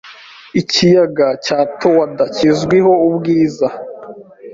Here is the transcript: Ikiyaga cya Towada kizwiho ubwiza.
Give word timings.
Ikiyaga 0.61 1.27
cya 1.45 1.59
Towada 1.79 2.25
kizwiho 2.35 2.93
ubwiza. 3.07 3.67